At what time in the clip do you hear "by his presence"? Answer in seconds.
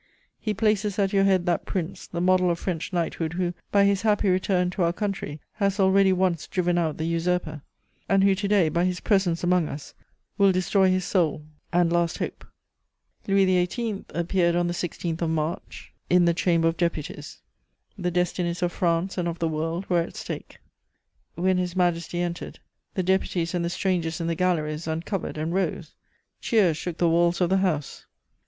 8.69-9.43